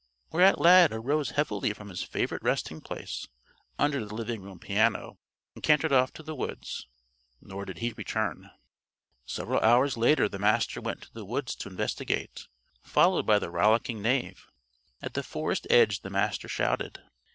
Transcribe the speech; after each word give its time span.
Whereat 0.31 0.59
Lad 0.59 0.91
arose 0.91 1.29
heavily 1.37 1.73
from 1.73 1.89
his 1.89 2.01
favorite 2.01 2.41
resting 2.41 2.81
place 2.81 3.27
under 3.77 4.03
the 4.03 4.15
living 4.15 4.41
room 4.41 4.57
piano 4.57 5.19
and 5.53 5.63
cantered 5.63 5.91
off 5.93 6.11
to 6.13 6.23
the 6.23 6.33
woods. 6.33 6.87
Nor 7.39 7.65
did 7.65 7.77
he 7.77 7.91
return. 7.93 8.49
Several 9.27 9.59
hours 9.59 9.97
later 9.97 10.27
the 10.27 10.39
Master 10.39 10.81
went 10.81 11.01
to 11.03 11.13
the 11.13 11.23
woods 11.23 11.53
to 11.57 11.69
investigate, 11.69 12.47
followed 12.81 13.27
by 13.27 13.37
the 13.37 13.51
rollicking 13.51 14.01
Knave. 14.01 14.47
At 15.03 15.13
the 15.13 15.21
forest 15.21 15.67
edge 15.69 15.99
the 16.01 16.09
Master 16.09 16.47
shouted. 16.47 17.03